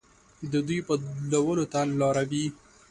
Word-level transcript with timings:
د 0.51 0.53
دوی 0.67 0.79
بدلولو 0.87 1.65
ته 1.71 1.79
لاره 1.99 2.23
وي. 2.29 2.45